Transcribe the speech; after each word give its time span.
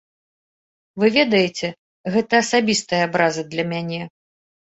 Вы 1.03 1.09
ведаеце, 1.17 1.67
гэта 2.15 2.33
асабістая 2.47 3.01
абраза 3.11 3.45
для 3.53 3.67
мяне. 3.77 4.01